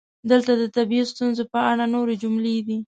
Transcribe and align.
دلته 0.29 0.51
د 0.57 0.63
طبیعي 0.75 1.05
ستونزو 1.11 1.43
په 1.53 1.59
اړه 1.71 1.83
نورې 1.95 2.15
جملې 2.23 2.57
دي: 2.67 2.77